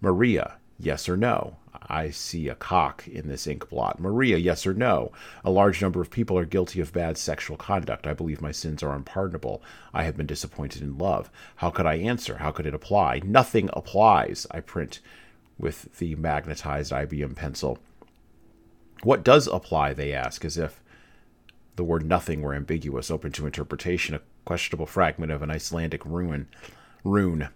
[0.00, 1.56] Maria, yes or no?
[1.88, 4.00] I see a cock in this ink blot.
[4.00, 5.12] Maria, yes or no?
[5.44, 8.06] A large number of people are guilty of bad sexual conduct.
[8.06, 9.62] I believe my sins are unpardonable.
[9.94, 11.30] I have been disappointed in love.
[11.56, 12.38] How could I answer?
[12.38, 13.20] How could it apply?
[13.24, 14.46] Nothing applies.
[14.50, 15.00] I print
[15.58, 17.78] with the magnetized IBM pencil.
[19.02, 20.80] What does apply, they ask, as if
[21.76, 26.48] the word nothing were ambiguous, open to interpretation, a questionable fragment of an Icelandic rune.
[27.04, 27.48] Rune.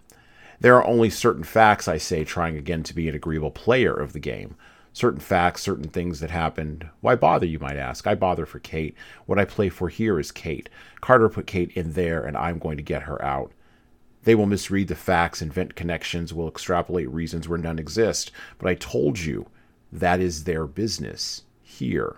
[0.61, 4.13] There are only certain facts, I say, trying again to be an agreeable player of
[4.13, 4.55] the game.
[4.93, 6.87] Certain facts, certain things that happened.
[6.99, 8.05] Why bother, you might ask?
[8.05, 8.95] I bother for Kate.
[9.25, 10.69] What I play for here is Kate.
[11.01, 13.51] Carter put Kate in there, and I'm going to get her out.
[14.23, 18.31] They will misread the facts, invent connections, will extrapolate reasons where none exist.
[18.59, 19.47] But I told you
[19.91, 22.17] that is their business here.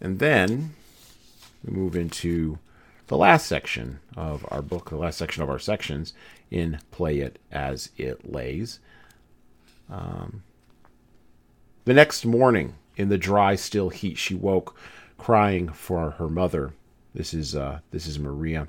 [0.00, 0.74] And then
[1.64, 2.60] we move into
[3.06, 6.12] the last section of our book, the last section of our sections
[6.50, 8.80] in Play It As It Lays.
[9.88, 10.42] Um,
[11.84, 14.76] the next morning, in the dry, still heat, she woke,
[15.18, 16.72] crying for her mother.
[17.14, 18.68] This is uh, this is Maria.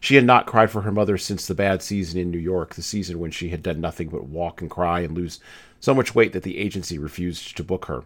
[0.00, 2.82] She had not cried for her mother since the bad season in New York, the
[2.82, 5.40] season when she had done nothing but walk and cry and lose
[5.80, 8.04] so much weight that the agency refused to book her.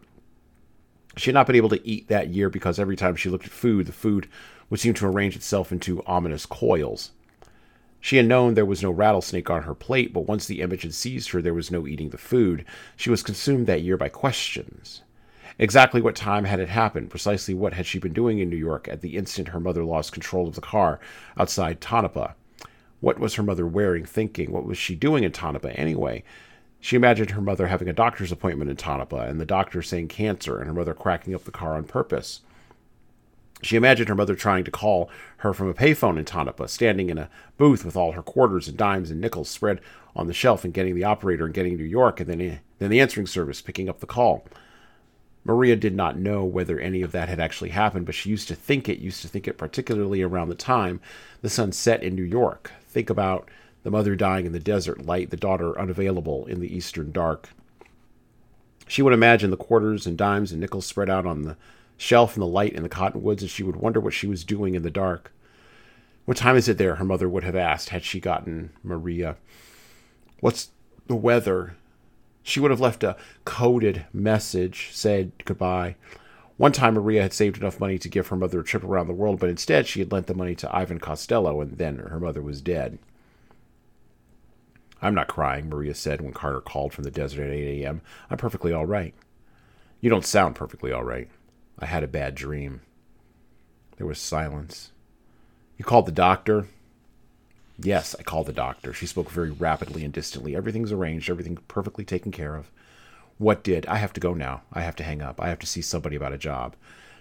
[1.16, 3.50] She had not been able to eat that year because every time she looked at
[3.50, 4.28] food, the food
[4.70, 7.12] would seem to arrange itself into ominous coils.
[8.00, 10.94] She had known there was no rattlesnake on her plate, but once the image had
[10.94, 12.64] seized her, there was no eating the food.
[12.96, 15.02] She was consumed that year by questions.
[15.58, 17.10] Exactly what time had it happened?
[17.10, 20.12] Precisely what had she been doing in New York at the instant her mother lost
[20.12, 21.00] control of the car
[21.36, 22.32] outside Tonopah?
[23.00, 24.52] What was her mother wearing, thinking?
[24.52, 26.22] What was she doing in Tonopah anyway?
[26.80, 30.58] She imagined her mother having a doctor's appointment in Tonopah and the doctor saying cancer
[30.58, 32.40] and her mother cracking up the car on purpose.
[33.62, 37.18] She imagined her mother trying to call her from a payphone in Tonopah, standing in
[37.18, 39.80] a booth with all her quarters and dimes and nickels spread
[40.14, 43.00] on the shelf and getting the operator and getting New York and then, then the
[43.00, 44.46] answering service picking up the call.
[45.44, 48.54] Maria did not know whether any of that had actually happened, but she used to
[48.54, 51.00] think it, used to think it particularly around the time
[51.40, 52.70] the sun set in New York.
[52.86, 53.48] Think about
[53.82, 57.48] the mother dying in the desert light, the daughter unavailable in the eastern dark.
[58.86, 61.56] She would imagine the quarters and dimes and nickels spread out on the
[61.98, 64.74] shelf in the light in the cottonwoods, and she would wonder what she was doing
[64.74, 65.32] in the dark.
[66.24, 66.94] What time is it there?
[66.94, 69.36] Her mother would have asked had she gotten Maria.
[70.40, 70.70] What's
[71.06, 71.76] the weather?
[72.42, 75.96] She would have left a coded message, said goodbye.
[76.56, 79.12] One time, Maria had saved enough money to give her mother a trip around the
[79.12, 82.42] world, but instead she had lent the money to Ivan Costello, and then her mother
[82.42, 82.98] was dead.
[85.00, 88.00] I'm not crying, Maria said when Carter called from the desert at 8 a.m.
[88.28, 89.14] I'm perfectly all right.
[90.00, 91.28] You don't sound perfectly all right.
[91.78, 92.80] I had a bad dream.
[93.96, 94.90] There was silence.
[95.76, 96.66] You called the doctor?
[97.78, 98.92] Yes, I called the doctor.
[98.92, 100.56] She spoke very rapidly and distantly.
[100.56, 102.70] Everything's arranged, everything perfectly taken care of.
[103.38, 103.86] What did?
[103.86, 104.62] I have to go now.
[104.72, 105.40] I have to hang up.
[105.40, 106.74] I have to see somebody about a job.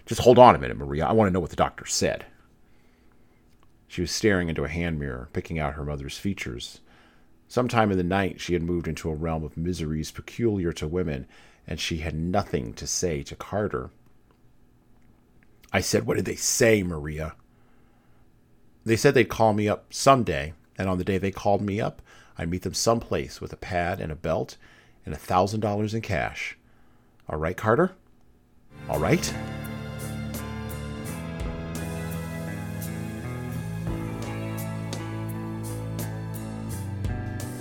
[0.08, 1.05] Just hold on a minute, Maria.
[1.05, 2.26] I want to know what the doctor said.
[3.88, 6.80] She was staring into a hand mirror, picking out her mother's features.
[7.47, 11.28] Sometime in the night, she had moved into a realm of miseries peculiar to women,
[11.68, 13.91] and she had nothing to say to Carter.
[15.74, 17.36] I said, What did they say, Maria?
[18.86, 22.01] They said they'd call me up someday, and on the day they called me up,
[22.38, 24.57] I'd meet them someplace with a pad and a belt
[25.05, 26.57] and a thousand dollars in cash.
[27.28, 27.93] All right, Carter?
[28.89, 29.26] All right?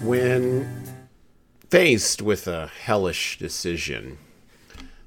[0.03, 0.95] When
[1.71, 4.19] faced with a hellish decision,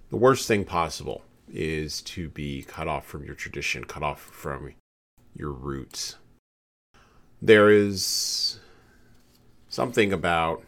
[0.10, 4.74] the worst thing possible is to be cut off from your tradition, cut off from
[5.36, 6.16] your roots.
[7.42, 8.60] There is
[9.68, 10.64] something about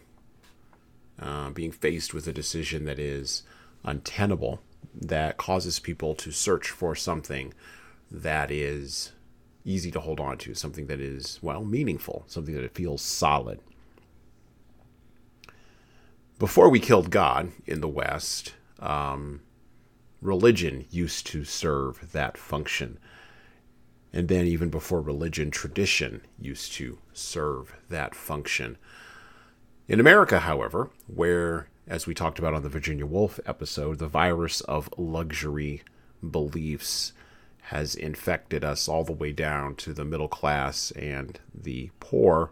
[1.19, 3.43] uh, being faced with a decision that is
[3.83, 4.61] untenable
[4.93, 7.53] that causes people to search for something
[8.09, 9.11] that is
[9.63, 13.59] easy to hold on to, something that is, well, meaningful, something that feels solid.
[16.39, 19.41] Before we killed God in the West, um,
[20.21, 22.97] religion used to serve that function.
[24.13, 28.77] And then, even before religion, tradition used to serve that function.
[29.87, 34.61] In America, however, where, as we talked about on the Virginia Woolf episode, the virus
[34.61, 35.83] of luxury
[36.29, 37.13] beliefs
[37.71, 42.51] has infected us all the way down to the middle class and the poor,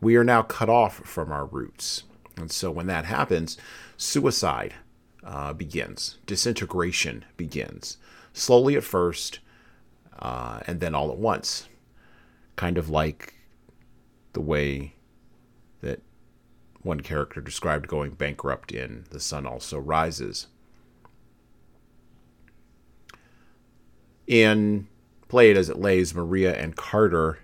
[0.00, 2.02] we are now cut off from our roots.
[2.36, 3.56] And so when that happens,
[3.96, 4.74] suicide
[5.24, 7.98] uh, begins, disintegration begins,
[8.32, 9.40] slowly at first,
[10.18, 11.68] uh, and then all at once.
[12.56, 13.34] Kind of like
[14.32, 14.94] the way
[15.80, 16.00] that
[16.82, 20.48] one character described going bankrupt in The Sun Also Rises.
[24.26, 24.88] In
[25.28, 27.38] Play It As It Lays, Maria and Carter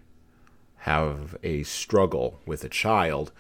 [0.83, 3.33] have a struggle with a child.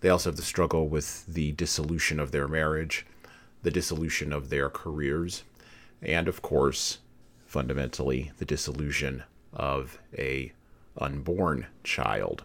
[0.00, 3.06] They also have the struggle with the dissolution of their marriage,
[3.66, 5.42] the dissolution of their careers,
[6.00, 6.98] and of course,
[7.46, 10.52] fundamentally, the dissolution of a
[10.96, 12.44] unborn child.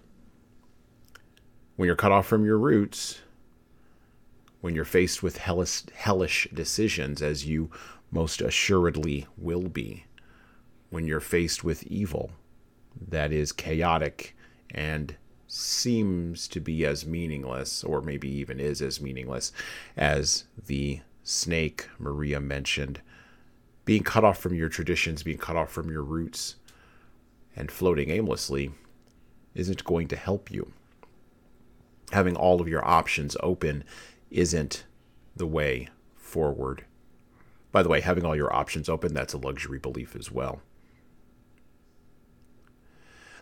[1.75, 3.19] When you're cut off from your roots,
[4.61, 7.69] when you're faced with hellish, hellish decisions, as you
[8.09, 10.05] most assuredly will be,
[10.89, 12.31] when you're faced with evil
[13.09, 14.35] that is chaotic
[14.71, 19.51] and seems to be as meaningless, or maybe even is as meaningless,
[19.95, 23.01] as the snake Maria mentioned.
[23.85, 26.55] Being cut off from your traditions, being cut off from your roots,
[27.55, 28.71] and floating aimlessly
[29.55, 30.71] isn't going to help you.
[32.11, 33.83] Having all of your options open
[34.29, 34.85] isn't
[35.35, 36.85] the way forward.
[37.71, 40.61] By the way, having all your options open, that's a luxury belief as well.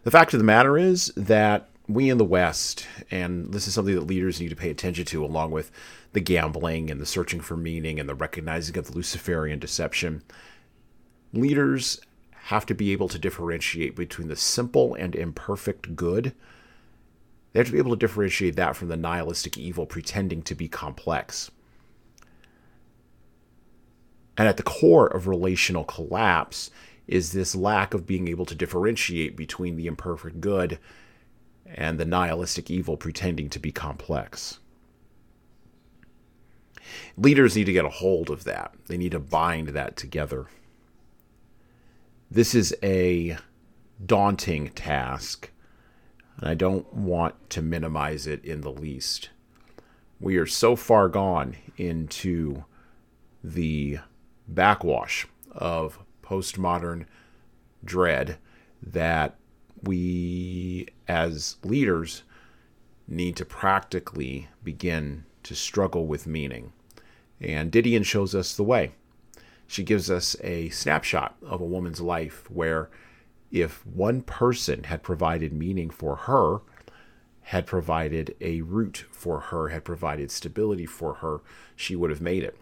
[0.03, 3.95] The fact of the matter is that we in the West, and this is something
[3.95, 5.71] that leaders need to pay attention to, along with
[6.13, 10.21] the gambling and the searching for meaning and the recognizing of the Luciferian deception,
[11.33, 11.99] leaders
[12.43, 16.35] have to be able to differentiate between the simple and imperfect good.
[17.51, 20.67] They have to be able to differentiate that from the nihilistic evil pretending to be
[20.67, 21.49] complex.
[24.37, 26.69] And at the core of relational collapse
[27.07, 30.77] is this lack of being able to differentiate between the imperfect good
[31.73, 34.59] and the nihilistic evil pretending to be complex.
[37.17, 38.73] Leaders need to get a hold of that.
[38.87, 40.47] They need to bind that together.
[42.31, 43.37] This is a
[44.03, 45.51] daunting task,
[46.37, 49.29] and I don't want to minimize it in the least.
[50.19, 52.65] We are so far gone into
[53.43, 53.99] the
[54.47, 57.05] backwash of postmodern
[57.83, 58.37] dread
[58.81, 59.35] that
[59.83, 62.23] we as leaders
[63.07, 66.71] need to practically begin to struggle with meaning.
[67.41, 68.91] And Didion shows us the way.
[69.67, 72.89] She gives us a snapshot of a woman's life where
[73.51, 76.59] if one person had provided meaning for her,
[77.41, 81.41] had provided a root for her, had provided stability for her,
[81.75, 82.57] she would have made it.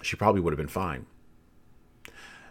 [0.00, 1.06] She probably would have been fine.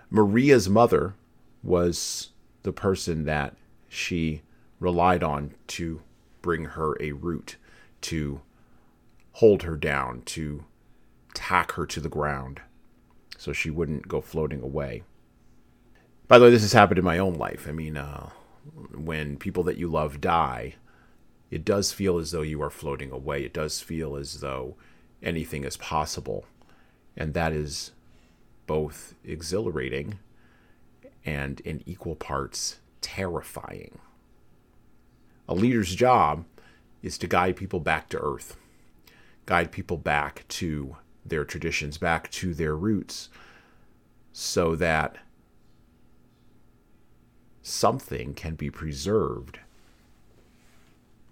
[0.09, 1.15] Maria's mother
[1.63, 2.30] was
[2.64, 3.55] the person that
[3.89, 4.41] she
[4.80, 6.01] relied on to
[6.41, 7.57] bring her a root,
[8.01, 8.41] to
[9.34, 10.66] hold her down, to
[11.34, 12.62] tack her to the ground
[13.38, 15.03] so she wouldn't go floating away.
[16.28, 17.66] By the way, this has happened in my own life.
[17.68, 18.30] I mean, uh,
[18.95, 20.76] when people that you love die,
[21.49, 23.43] it does feel as though you are floating away.
[23.43, 24.76] It does feel as though
[25.22, 26.45] anything is possible.
[27.18, 27.91] And that is
[28.68, 30.20] both exhilarating
[31.26, 33.99] and in equal parts terrifying.
[35.47, 36.45] A leader's job
[37.01, 38.57] is to guide people back to earth,
[39.45, 40.95] guide people back to
[41.26, 43.30] their traditions, back to their roots,
[44.32, 45.17] so that
[47.61, 49.59] something can be preserved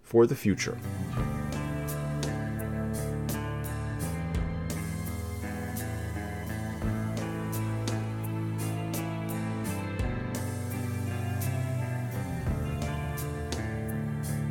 [0.01, 0.77] for the future.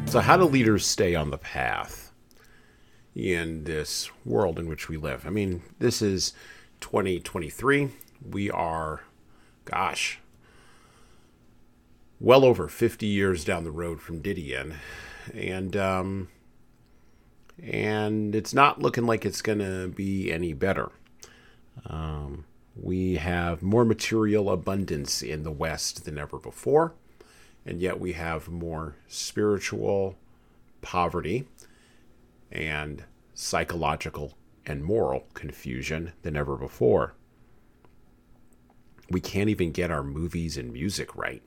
[0.08, 2.12] So, how do leaders stay on the path
[3.14, 5.26] in this world in which we live?
[5.26, 6.32] I mean, this is
[6.80, 7.90] 2023.
[8.26, 9.02] We are,
[9.66, 10.18] gosh,
[12.18, 14.76] well over 50 years down the road from Didion.
[15.34, 16.28] And, um,
[17.62, 20.90] and it's not looking like it's going to be any better.
[21.84, 26.94] Um, we have more material abundance in the West than ever before
[27.68, 30.16] and yet we have more spiritual
[30.80, 31.46] poverty
[32.50, 33.04] and
[33.34, 34.32] psychological
[34.64, 37.12] and moral confusion than ever before.
[39.10, 41.42] We can't even get our movies and music right.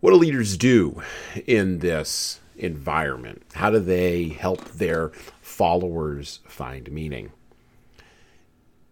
[0.00, 1.02] What do leaders do
[1.46, 3.42] in this environment?
[3.52, 5.10] How do they help their
[5.42, 7.30] followers find meaning?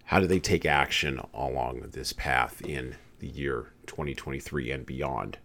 [0.04, 5.38] How do they take action along this path in the year 2023 and beyond?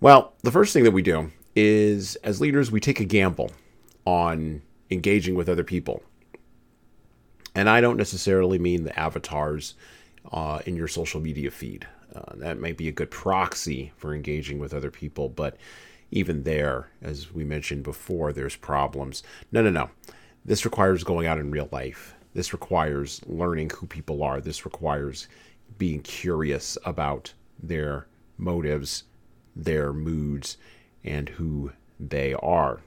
[0.00, 3.52] Well, the first thing that we do is as leaders, we take a gamble
[4.06, 6.02] on engaging with other people.
[7.54, 9.74] And I don't necessarily mean the avatars
[10.32, 11.86] uh, in your social media feed.
[12.14, 15.58] Uh, that might be a good proxy for engaging with other people, but
[16.10, 19.22] even there, as we mentioned before, there's problems.
[19.52, 19.90] No, no, no.
[20.44, 22.14] This requires going out in real life.
[22.32, 24.40] This requires learning who people are.
[24.40, 25.28] This requires
[25.78, 28.06] being curious about their
[28.36, 29.04] motives,
[29.54, 30.56] their moods,
[31.04, 32.80] and who they are.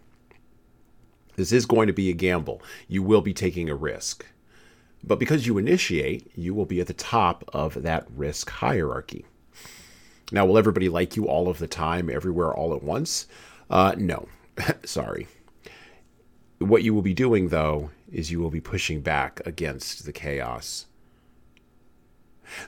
[1.35, 2.61] This is going to be a gamble.
[2.87, 4.25] You will be taking a risk.
[5.03, 9.25] But because you initiate, you will be at the top of that risk hierarchy.
[10.31, 13.27] Now, will everybody like you all of the time, everywhere, all at once?
[13.69, 14.27] Uh, no.
[14.85, 15.27] Sorry.
[16.59, 20.85] What you will be doing, though, is you will be pushing back against the chaos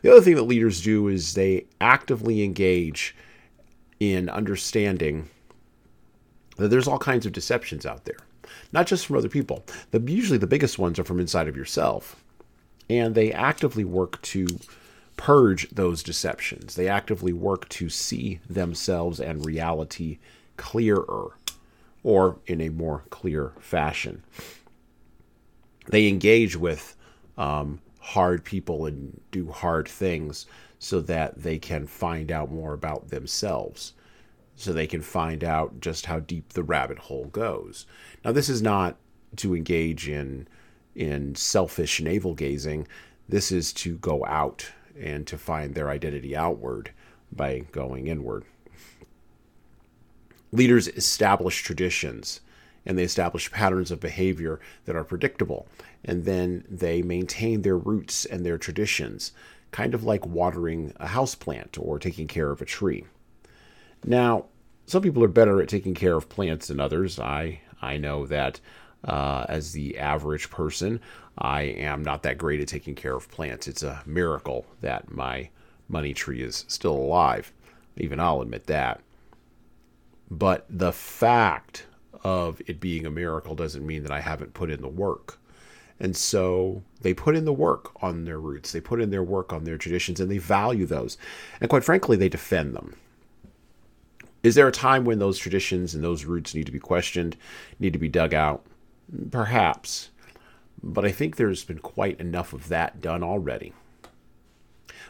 [0.02, 3.16] the other thing that leaders do is they actively engage
[4.00, 5.30] in understanding
[6.58, 8.18] that there's all kinds of deceptions out there,
[8.72, 9.64] not just from other people.
[9.92, 12.16] The, usually the biggest ones are from inside of yourself.
[12.90, 14.46] And they actively work to
[15.16, 16.76] purge those deceptions.
[16.76, 20.20] They actively work to see themselves and reality
[20.58, 21.38] clearer
[22.04, 24.24] or in a more clear fashion.
[25.88, 26.96] They engage with
[27.38, 30.45] um, hard people and do hard things
[30.80, 33.93] so that they can find out more about themselves
[34.56, 37.86] so they can find out just how deep the rabbit hole goes.
[38.24, 38.97] Now this is not
[39.38, 40.47] to engage in
[40.95, 42.88] in selfish navel gazing.
[43.28, 46.91] This is to go out and to find their identity outward
[47.32, 48.45] by going inward.
[50.51, 52.41] Leaders establish traditions
[52.86, 55.68] and they establish patterns of behavior that are predictable.
[56.06, 59.32] And then they maintain their roots and their traditions,
[59.72, 63.06] kind of like watering a house plant or taking care of a tree.
[64.06, 64.45] Now,
[64.86, 67.20] some people are better at taking care of plants than others.
[67.20, 68.60] I I know that
[69.04, 70.99] uh, as the average person,
[71.38, 73.68] I am not that great at taking care of plants.
[73.68, 75.49] It's a miracle that my
[75.89, 77.51] money tree is still alive.
[77.97, 79.01] Even I'll admit that.
[80.32, 81.86] But the fact
[82.24, 85.39] of it being a miracle doesn't mean that I haven't put in the work.
[86.00, 89.54] And so they put in the work on their roots, they put in their work
[89.54, 91.18] on their traditions, and they value those.
[91.62, 92.96] And quite frankly, they defend them.
[94.41, 97.38] Is there a time when those traditions and those roots need to be questioned,
[97.80, 98.66] need to be dug out?
[99.32, 100.10] Perhaps.
[100.82, 103.72] But I think there's been quite enough of that done already.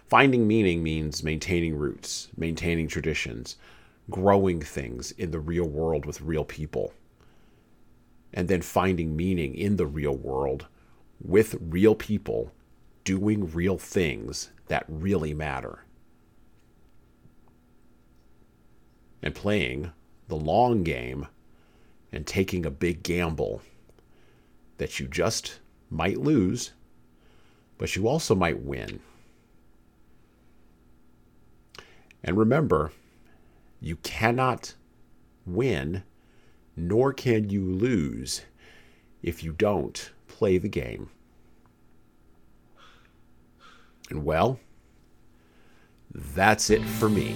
[0.08, 3.56] Finding meaning means maintaining roots, maintaining traditions,
[4.12, 6.94] growing things in the real world with real people
[8.34, 10.68] and then finding meaning in the real world
[11.22, 12.52] with real people
[13.04, 15.84] doing real things that really matter.
[19.22, 19.92] And playing
[20.28, 21.28] the long game
[22.12, 23.62] and taking a big gamble
[24.78, 25.60] that you just
[25.90, 26.72] might lose,
[27.78, 29.00] but you also might win.
[32.24, 32.92] And remember,
[33.82, 34.76] you cannot
[35.46, 36.04] win
[36.76, 38.42] nor can you lose
[39.22, 40.12] if you don't
[40.44, 41.10] play the game.
[44.10, 44.60] And well,
[46.14, 47.34] that's it for me.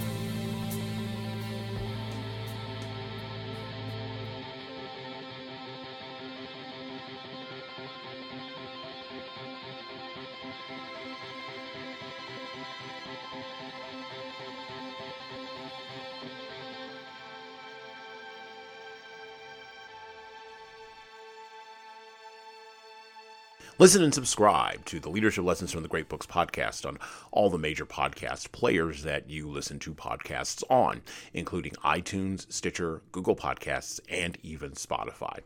[23.80, 26.98] Listen and subscribe to the Leadership Lessons from the Great Books podcast on
[27.32, 33.36] all the major podcast players that you listen to podcasts on, including iTunes, Stitcher, Google
[33.36, 35.42] Podcasts, and even Spotify.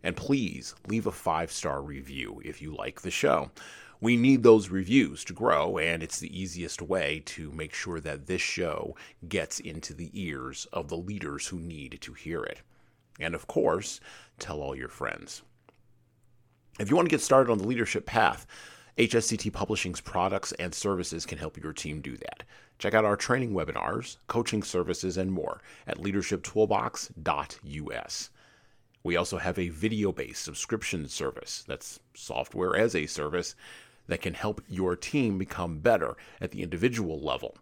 [0.00, 3.50] And please leave a five star review if you like the show.
[4.00, 8.28] We need those reviews to grow, and it's the easiest way to make sure that
[8.28, 8.94] this show
[9.28, 12.60] gets into the ears of the leaders who need to hear it.
[13.18, 13.98] And of course,
[14.38, 15.42] tell all your friends.
[16.80, 18.46] If you want to get started on the leadership path,
[18.96, 22.44] HSCT Publishing's products and services can help your team do that.
[22.78, 28.30] Check out our training webinars, coaching services, and more at leadershiptoolbox.us.
[29.04, 33.54] We also have a video based subscription service that's software as a service
[34.06, 37.58] that can help your team become better at the individual level.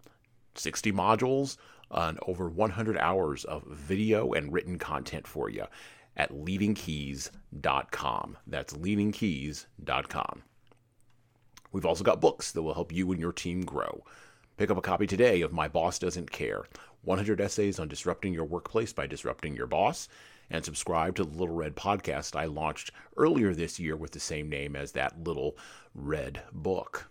[0.55, 1.57] 60 modules
[1.91, 5.65] uh, and over 100 hours of video and written content for you
[6.21, 8.37] at leadingkeys.com.
[8.47, 10.43] That's leadingkeys.com.
[11.73, 14.05] We've also got books that will help you and your team grow.
[14.59, 16.67] Pick up a copy today of My Boss Doesn't Care
[17.05, 20.11] 100 Essays on Disrupting Your Workplace by Disrupting Your Boss,
[20.51, 24.51] and subscribe to the Little Red podcast I launched earlier this year with the same
[24.51, 25.57] name as that little
[25.95, 27.11] red book.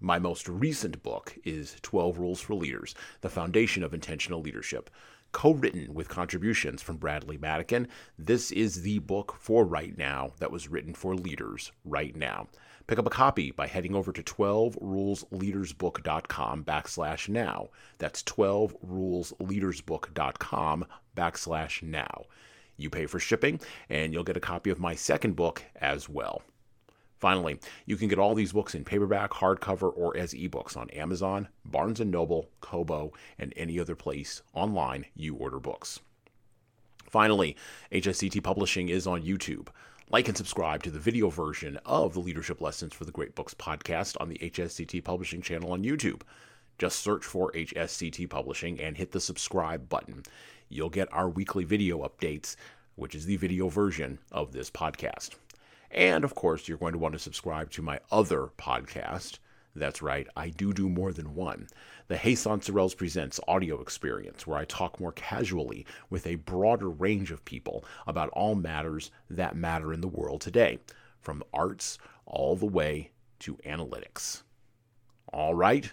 [0.00, 4.88] My most recent book is 12 Rules for Leaders The Foundation of Intentional Leadership
[5.32, 7.86] co written with contributions from Bradley Madigan.
[8.18, 12.48] This is the book for right now that was written for leaders right now.
[12.86, 17.68] Pick up a copy by heading over to 12rulesleadersbook.com backslash now.
[17.98, 22.24] That's 12rulesleadersbook.com backslash now.
[22.76, 26.42] You pay for shipping, and you'll get a copy of my second book as well.
[27.20, 31.46] Finally, you can get all these books in paperback, hardcover, or as ebooks on Amazon,
[31.66, 36.00] Barnes & Noble, Kobo, and any other place online you order books.
[37.10, 37.56] Finally,
[37.92, 39.68] HSCT Publishing is on YouTube.
[40.08, 43.52] Like and subscribe to the video version of the Leadership Lessons for the Great Books
[43.52, 46.22] podcast on the HSCT Publishing channel on YouTube.
[46.78, 50.22] Just search for HSCT Publishing and hit the subscribe button.
[50.70, 52.56] You'll get our weekly video updates,
[52.94, 55.34] which is the video version of this podcast.
[55.90, 59.38] And of course, you're going to want to subscribe to my other podcast.
[59.74, 61.68] That's right, I do do more than one.
[62.08, 67.30] The Hey Sorrells Presents audio experience, where I talk more casually with a broader range
[67.30, 70.80] of people about all matters that matter in the world today,
[71.20, 73.10] from arts all the way
[73.40, 74.42] to analytics.
[75.32, 75.92] All right,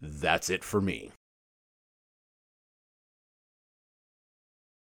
[0.00, 1.10] that's it for me.